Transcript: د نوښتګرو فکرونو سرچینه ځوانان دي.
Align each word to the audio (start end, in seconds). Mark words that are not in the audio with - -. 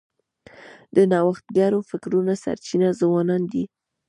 د 0.95 0.97
نوښتګرو 1.11 1.79
فکرونو 1.89 2.33
سرچینه 2.43 2.89
ځوانان 3.01 3.41
دي. 3.51 3.63